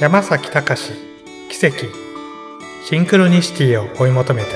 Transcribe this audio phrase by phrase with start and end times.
[0.00, 0.92] 山崎隆
[1.50, 1.86] 奇跡
[2.84, 4.50] シンクロニシティを追い求めて。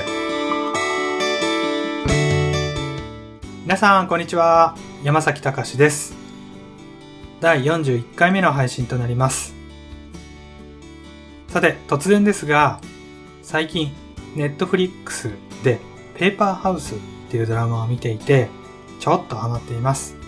[3.63, 4.73] 皆さんこんにちは。
[5.03, 6.15] 山崎隆です。
[7.41, 9.53] 第41回目の配信となります。
[11.49, 12.79] さて突然ですが
[13.41, 13.91] 最近
[14.37, 15.29] ネットフリックス
[15.61, 15.81] で
[16.15, 16.97] ペーパーハウスっ
[17.29, 18.47] ていうドラマを見ていて
[19.01, 20.22] ちょっとハマっています。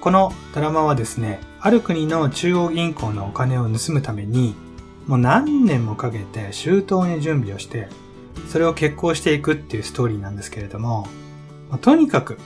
[0.00, 4.54] このドラマはですねある国の中央銀行のお金を盗むために、
[5.06, 7.88] もう何年もかけて周到に準備をして、
[8.48, 11.06] それを決行していくっていうストーリーなんですけれども、
[11.68, 12.38] まあ、とにかく、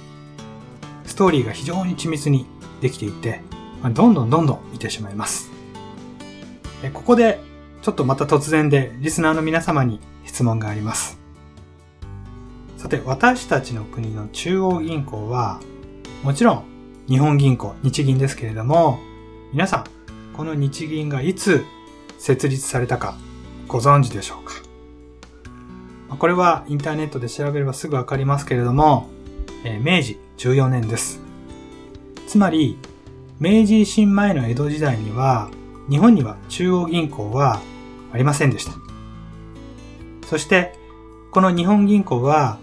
[1.06, 2.46] ストーリーが非常に緻密に
[2.80, 3.40] できていて、
[3.82, 5.52] まあ、どんどんどんどん見てしまいます。
[6.82, 7.38] えここで、
[7.82, 11.20] ちょっとまた突然でリスナーの皆様に質問があります。
[12.78, 15.60] さて、私たちの国の中央銀行は、
[16.24, 16.73] もちろん
[17.06, 18.98] 日本銀行、日銀ですけれども、
[19.52, 19.84] 皆さん、
[20.34, 21.64] この日銀がいつ
[22.18, 23.14] 設立されたか
[23.68, 26.16] ご存知でしょうか？
[26.16, 29.10] これはインターネットで調べればすぐわかりますけれども、
[29.64, 31.20] え明治14年です。
[32.26, 32.78] つまり、
[33.38, 35.50] 明治維新前の江戸時代には、
[35.90, 37.60] 日本には中央銀行は
[38.12, 38.72] ありませんでした。
[40.26, 40.74] そして、
[41.32, 42.58] この日本銀行は、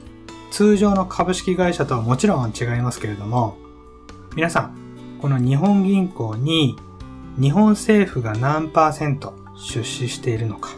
[0.50, 3.58] 通常の株式会社とはもちろん違いますけれども、
[4.34, 6.78] 皆さん、この日本銀行に
[7.38, 10.70] 日本政府が何パーセント出資しているのか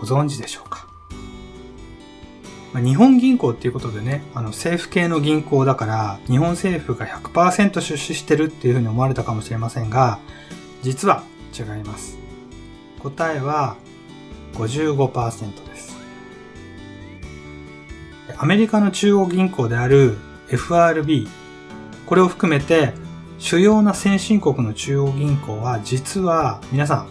[0.00, 0.86] ご存知でしょうか？
[2.72, 10.18] まあ日本銀行っていうことでね、あの政府系の銀行だから日本政府が100%出資してるっていうふうに思われたかもしれませんが、
[10.80, 12.16] 実は違います。
[13.00, 13.76] 答えは
[14.54, 15.94] 55%です。
[18.38, 20.16] アメリカの中央銀行である
[20.48, 21.28] FRB
[22.06, 22.92] これを含めて
[23.38, 27.08] 主要な先進国の中央銀行は実は皆さん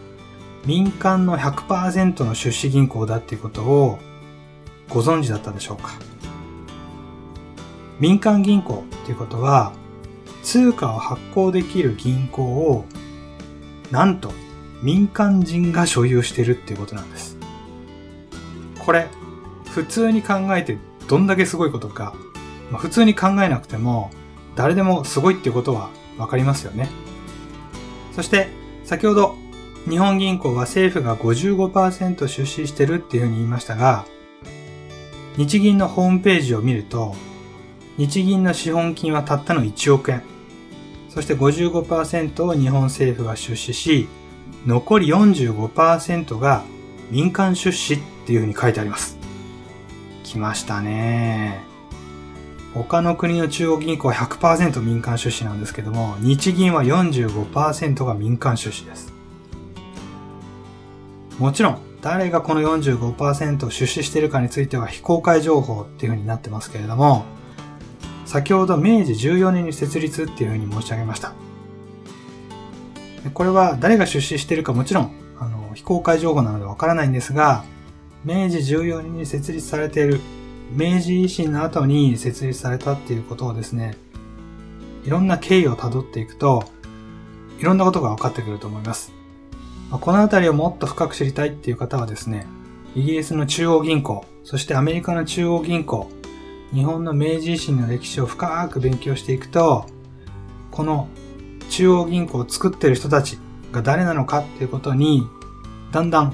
[0.65, 3.99] 民間の100%の出資銀行だっていうことを
[4.89, 5.91] ご存知だったでしょうか？
[7.99, 9.73] 民間銀行っていうことは
[10.41, 12.85] 通貨を発行できる銀行を
[13.91, 14.31] なんと
[14.81, 17.37] 民間人が所有してるっていうことなんです。
[18.79, 19.07] これ
[19.71, 22.15] 普通に考えてどんだけすごいことか、
[22.71, 24.11] まあ、普通に考えなくても
[24.55, 26.89] 誰でもすごいっていうことはわかりますよね。
[28.13, 28.49] そして、
[28.83, 29.35] 先ほど
[29.89, 34.05] 日本銀行は政府が55%出資してるっていうふうに言いましたが、
[35.35, 37.15] 日銀のホームページを見ると、
[37.97, 40.23] 日銀の資本金はたったの1億円。
[41.09, 44.07] そして55%を日本政府が出資し、
[44.65, 46.63] 残り45%が
[47.11, 49.17] 民間出資っていうふうに書いてあります。
[50.23, 51.72] 来ましたね
[52.73, 59.13] 他の国の中央銀行は100%民間出資なんですけども、日銀は45%が民間出資です。
[61.37, 67.25] もちろん、誰がこの45%を出資しているかについては非公開情報っていう風になってますけれども、
[68.25, 71.33] 先ほど明治14年に設立っていう風に申し上げました。
[73.35, 77.63] これは誰が出資しているかもちろん、あの、非公開情報なのでわからないんですが、
[78.25, 80.19] 明治14年に設立されている
[80.75, 83.95] 明治維新の後に設立されたっていうことをですね、
[85.05, 86.63] いろんな経緯をたどっていくと、
[87.59, 89.13] いろんなことが分かってくると思います。
[89.91, 92.47] このあたりをもっと深く知りたいっていう方はですね、
[92.95, 96.09] イギリスの中央銀行、そしてアメリカの中央銀行、
[96.73, 99.85] 日本の明治維新の歴史を深く勉強していくと、
[100.71, 101.07] この
[101.69, 103.37] 中央銀行を作ってる人たち
[103.71, 105.27] が誰なのかっていうことに、
[105.91, 106.33] だんだん、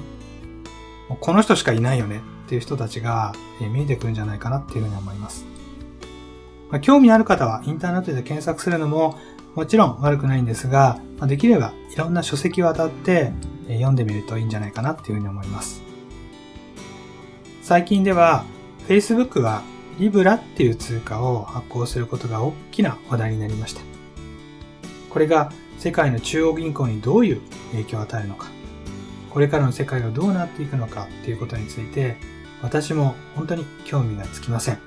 [1.20, 5.46] この人しかいないよねっていう人たちが見えてくるんじゃないかなっていうふうに思います。
[6.68, 9.16] まあ、興味ある方はインターネットで検索するのも
[9.54, 13.32] もちろん悪くないんですが、まあ、できればいろんな書籍を当たって
[13.68, 15.80] 読んでみるといいんじゃないかなっていうふうに思います。
[17.62, 18.44] 最近では
[18.88, 19.62] Facebook は
[20.00, 23.80] リブラっていう通貨を発行することが大きな話題になりました。
[25.08, 28.48] これが世界の中央銀行にどういう影響を与えるのか、
[29.30, 32.16] これからの世界がどうなっていくのかっていうことについて
[32.62, 34.78] 私も本当に興味がつきません。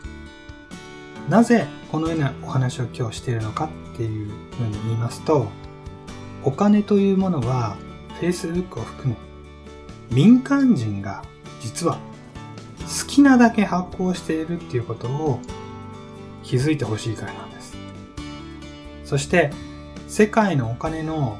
[1.30, 5.48] なぜこのようなお話を今日しているのかっていうふうに言いますと、
[6.44, 7.78] お金というものは
[8.20, 9.20] Facebook を含め
[10.12, 11.24] 民間人が
[11.62, 11.98] 実は
[12.82, 15.40] 好きなだけ発行しているっていうことを
[16.44, 17.76] 気づいてほしいからなんです。
[19.06, 19.52] そして
[20.08, 21.38] 世界のお金の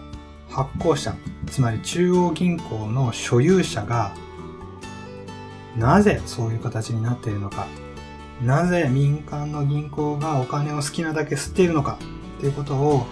[0.50, 1.14] 発行者、
[1.48, 4.16] つまり中央銀行の所有者が
[5.78, 7.68] なぜそういう形になっているのか、
[8.42, 11.98] なぜ民間の銀行がお金を好きなだけ吸っているのか
[12.38, 13.06] っていうことを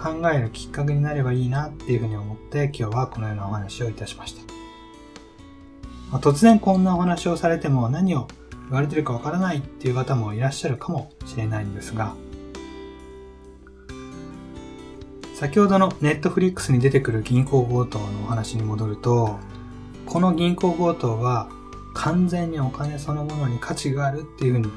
[0.00, 4.42] 考えるきっかけになればいいなっていうふうに思って今日はこのようなお話をいたしました。
[6.10, 8.28] まあ、突然こんなお話をされても何を
[8.68, 12.14] 言われてるかわからないっていう方もいらっしゃるかもしれないんですが、
[15.34, 19.38] 先ほどのネットフリックスに出てくる銀行強盗のお話に戻ると、
[20.06, 21.48] この銀行強盗は
[21.98, 24.70] 完全にお金そのものに価値があるっていうふうに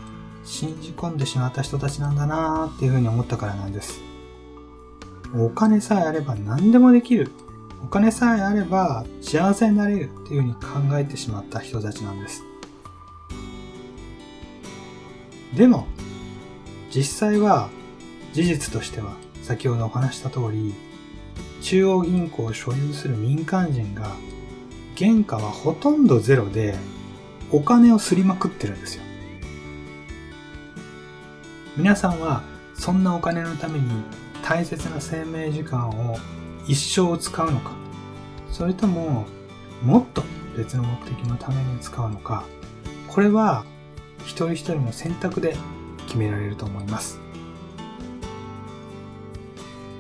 [0.44, 4.02] 信じ込んでしまった人たちなんだなーっていうふうに思ったからなんです。
[5.36, 7.32] お金さえあれば何でもできる。
[7.84, 12.44] お金さえあれば幸せになれるっていうふうに考えてしまった人たちなんです。
[15.56, 15.86] でも、
[16.90, 17.70] 実際は
[18.34, 19.14] 事実としては
[19.44, 20.74] 先ほどお話した通り、
[21.62, 24.16] 中央銀行を所有する民間人が
[24.98, 26.76] 原価はほとんどゼロで
[27.52, 29.04] お金をすりまくってるんですよ。
[31.78, 32.44] 皆さんは
[32.74, 33.90] そんなお金のために
[34.44, 36.18] 大切な生命時間を
[36.68, 37.72] 一生使うのか？
[38.52, 39.26] それとも
[39.84, 40.24] もっと
[40.58, 42.46] 別の目的のために使うのか？
[43.08, 43.66] これは
[44.20, 45.56] 一人一人の選択で
[46.06, 47.20] 決められると思います。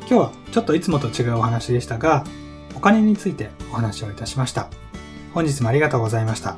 [0.01, 2.25] 今日はちょっといつもと違うお話でしたが
[2.75, 4.69] お金についてお話をいたしました。
[5.33, 6.57] 本日もありがとうございました。